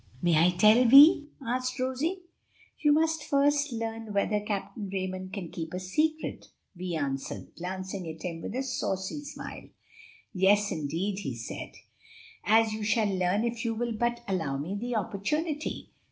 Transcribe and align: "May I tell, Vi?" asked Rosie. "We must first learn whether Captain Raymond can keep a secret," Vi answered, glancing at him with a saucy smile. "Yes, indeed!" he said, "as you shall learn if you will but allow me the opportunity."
"May 0.19 0.33
I 0.33 0.49
tell, 0.49 0.85
Vi?" 0.85 1.27
asked 1.45 1.77
Rosie. 1.79 2.23
"We 2.83 2.89
must 2.89 3.23
first 3.23 3.71
learn 3.71 4.13
whether 4.13 4.39
Captain 4.39 4.89
Raymond 4.91 5.31
can 5.31 5.49
keep 5.51 5.75
a 5.75 5.79
secret," 5.79 6.47
Vi 6.75 6.95
answered, 6.95 7.51
glancing 7.55 8.07
at 8.09 8.23
him 8.23 8.41
with 8.41 8.55
a 8.55 8.63
saucy 8.63 9.23
smile. 9.23 9.69
"Yes, 10.33 10.71
indeed!" 10.71 11.19
he 11.19 11.35
said, 11.35 11.73
"as 12.45 12.73
you 12.73 12.83
shall 12.83 13.13
learn 13.15 13.43
if 13.43 13.63
you 13.63 13.75
will 13.75 13.93
but 13.95 14.21
allow 14.27 14.57
me 14.57 14.75
the 14.75 14.95
opportunity." 14.95 15.91